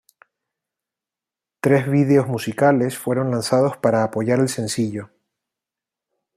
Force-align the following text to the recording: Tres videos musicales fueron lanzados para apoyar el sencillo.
Tres 1.59 1.87
videos 1.87 2.25
musicales 2.27 2.97
fueron 2.97 3.29
lanzados 3.29 3.77
para 3.77 4.03
apoyar 4.03 4.39
el 4.39 4.49
sencillo. 4.49 5.11